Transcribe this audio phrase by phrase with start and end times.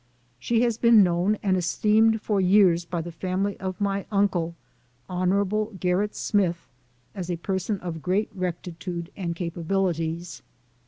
[0.39, 4.55] She has been known and esteemed for years by the family of my uncle,
[5.07, 5.29] Hon.
[5.79, 6.67] Gerrit Smith,
[7.13, 10.41] as a person of great rectitude and capabilities.